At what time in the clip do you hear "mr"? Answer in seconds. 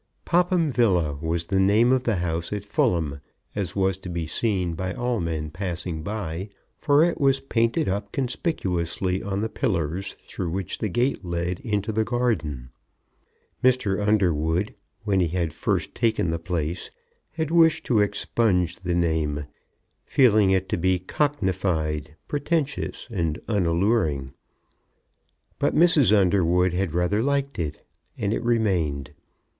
13.63-14.01